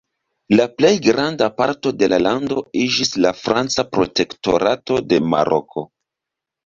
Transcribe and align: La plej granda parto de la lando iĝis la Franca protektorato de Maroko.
La 0.59 0.63
plej 0.77 0.93
granda 1.07 1.49
parto 1.59 1.91
de 1.99 2.09
la 2.15 2.19
lando 2.27 2.63
iĝis 2.85 3.13
la 3.27 3.35
Franca 3.43 3.87
protektorato 3.99 4.99
de 5.13 5.21
Maroko. 5.35 5.85